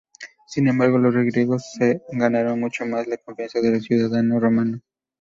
Sin 0.47 0.67
embargo, 0.67 0.97
los 0.97 1.13
griegos 1.13 1.63
se 1.77 2.01
ganaron 2.11 2.59
mucho 2.59 2.87
más 2.87 3.05
la 3.05 3.17
confianza 3.17 3.61
del 3.61 3.81
ciudadano 3.83 4.39
romano. 4.39 4.81